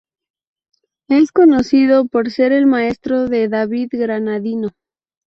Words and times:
Es 1.09 1.31
conocido 1.31 2.07
por 2.07 2.31
ser 2.31 2.53
el 2.53 2.65
maestro 2.65 3.27
de 3.29 3.47
David 3.49 3.89
Granadino. 3.91 4.69